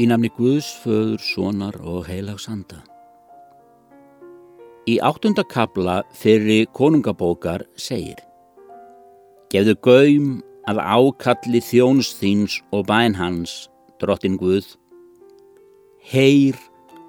Í 0.00 0.08
namni 0.08 0.30
Guðs, 0.32 0.70
föður, 0.80 1.20
sonar 1.20 1.76
og 1.84 2.06
heilagsanda. 2.08 2.80
Í 4.88 4.96
áttunda 5.04 5.44
kabla 5.46 6.00
fyrir 6.16 6.66
konungabókar 6.74 7.62
segir 7.78 8.18
Gefðu 9.52 9.74
gaum 9.84 10.28
að 10.70 10.78
ákalli 10.80 11.60
þjóns 11.60 12.14
þíns 12.16 12.54
og 12.72 12.86
bæn 12.88 13.18
hans, 13.18 13.68
drottin 14.00 14.38
Guð. 14.40 14.64
Heyr 16.08 16.56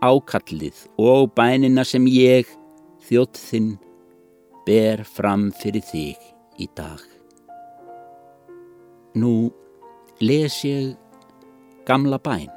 ákallið 0.04 0.84
og 1.00 1.32
bænina 1.38 1.86
sem 1.88 2.04
ég, 2.12 2.50
þjótt 3.08 3.40
þinn, 3.40 3.70
ber 4.68 5.06
fram 5.08 5.54
fyrir 5.56 5.86
þig 5.88 6.20
í 6.60 6.68
dag. 6.76 7.00
Nú 9.16 9.54
les 10.20 10.60
ég 10.68 10.98
gamla 11.88 12.20
bæn. 12.20 12.52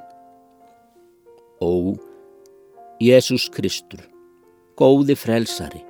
Ó, 1.57 1.97
Jésús 3.01 3.47
Kristur, 3.49 4.03
góði 4.77 5.15
frelsari, 5.17 5.81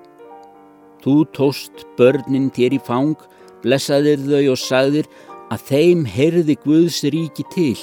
þú 1.02 1.24
tóst 1.34 1.82
börnin 1.98 2.52
þér 2.54 2.76
í 2.76 2.78
fang, 2.86 3.16
blessaðir 3.64 4.22
þau 4.22 4.52
og 4.52 4.60
sagðir 4.62 5.08
að 5.50 5.64
þeim 5.66 6.06
heyrði 6.06 6.56
Guðs 6.62 7.00
ríki 7.10 7.42
til. 7.50 7.74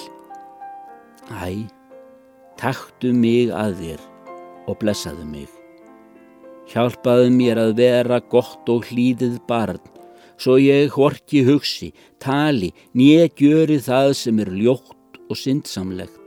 Æ, 1.27 1.67
taktu 2.55 3.11
mig 3.11 3.51
að 3.51 3.75
þér 3.81 4.07
og 4.71 4.79
blessaðu 4.79 5.27
mig. 5.27 5.51
Hjálpaðu 6.71 7.35
mér 7.35 7.65
að 7.67 7.75
vera 7.83 8.23
gott 8.31 8.71
og 8.71 8.87
hlýðið 8.87 9.41
barn, 9.43 9.83
svo 10.39 10.55
ég 10.55 10.95
horki 10.95 11.43
hugsi, 11.43 11.91
tali, 12.15 12.71
nýja 12.95 13.27
gjöri 13.35 13.81
það 13.83 14.15
sem 14.23 14.39
er 14.39 14.55
ljótt 14.55 15.23
og 15.27 15.35
syndsamlegt 15.35 16.22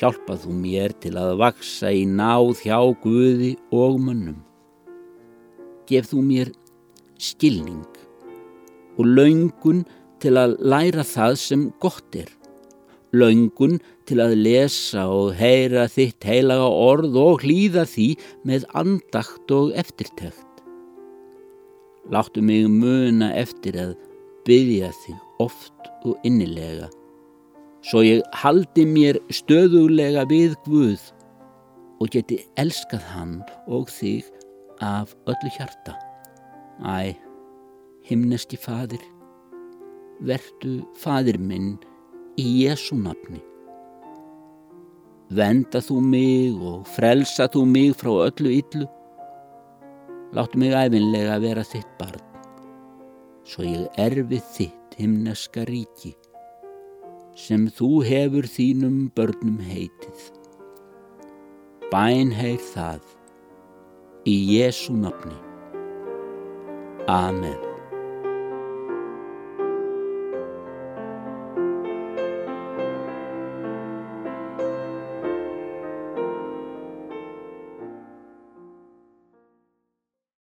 hjálpað 0.00 0.46
þú 0.46 0.54
mér 0.56 0.94
til 1.02 1.12
að 1.20 1.36
vaksa 1.42 1.92
í 1.92 2.06
náð 2.08 2.64
hjá 2.64 2.78
Guði 3.02 3.52
og 3.76 3.98
mönnum. 4.00 4.40
Gef 5.90 6.10
þú 6.12 6.24
mér 6.24 6.52
skilning 7.20 7.84
og 8.96 9.08
laungun 9.08 9.82
til 10.20 10.36
að 10.40 10.56
læra 10.60 11.04
það 11.04 11.36
sem 11.40 11.66
gott 11.82 12.16
er. 12.16 12.28
Laungun 13.12 13.80
til 14.08 14.20
að 14.22 14.36
lesa 14.38 15.06
og 15.10 15.34
heyra 15.38 15.88
þitt 15.90 16.24
heilaga 16.24 16.68
orð 16.70 17.18
og 17.20 17.44
hlýða 17.44 17.84
því 17.90 18.08
með 18.46 18.68
andakt 18.78 19.52
og 19.56 19.74
eftirtækt. 19.82 20.46
Láttu 22.10 22.42
mig 22.42 22.70
muna 22.70 23.34
eftir 23.36 23.76
að 23.78 23.98
byggja 24.46 24.94
þig 25.02 25.44
oft 25.44 25.92
og 26.06 26.16
innilega 26.26 26.88
svo 27.86 28.02
ég 28.04 28.20
haldi 28.42 28.84
mér 28.88 29.18
stöðulega 29.32 30.26
við 30.28 30.56
Guð 30.66 31.00
og 32.00 32.12
geti 32.12 32.40
elskað 32.60 33.04
hann 33.14 33.34
og 33.68 33.88
þig 33.92 34.28
af 34.84 35.12
öllu 35.28 35.52
hjarta. 35.56 35.96
Æ, 36.80 37.16
himneski 38.08 38.56
fadir, 38.60 39.02
verdu 40.24 40.80
fadir 41.00 41.40
minn 41.40 41.74
í 42.40 42.46
Jésu 42.64 42.96
nafni. 43.00 43.42
Venda 45.30 45.80
þú 45.84 46.00
mig 46.02 46.56
og 46.56 46.88
frelsa 46.96 47.46
þú 47.52 47.66
mig 47.68 47.92
frá 48.00 48.10
öllu 48.28 48.56
yllu. 48.60 48.88
Láttu 50.36 50.60
mig 50.62 50.74
æfinlega 50.74 51.40
vera 51.42 51.64
þitt 51.66 51.92
barn, 51.98 52.24
svo 53.44 53.64
ég 53.66 53.88
erfi 53.98 54.38
þitt 54.54 54.98
himneska 55.00 55.64
ríki 55.66 56.14
sem 57.40 57.66
þú 57.76 58.02
hefur 58.04 58.48
þínum 58.56 58.98
börnum 59.16 59.56
heitið. 59.64 60.28
Bænheir 61.90 62.60
það 62.74 63.08
í 64.28 64.36
Jésu 64.52 64.94
nafni. 65.00 65.38
Amen. 67.08 67.69